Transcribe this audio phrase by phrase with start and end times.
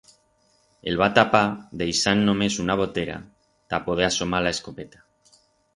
[0.91, 1.41] El va tapar
[1.83, 3.21] deixand només una botera
[3.75, 5.07] ta poder asomar la escopeta.